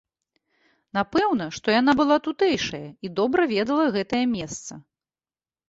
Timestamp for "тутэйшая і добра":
2.29-3.47